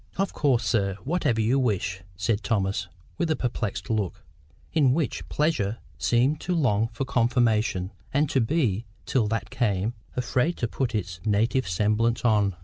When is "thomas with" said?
2.41-3.29